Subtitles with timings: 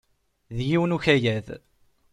[0.55, 1.47] D yiwen ukayad.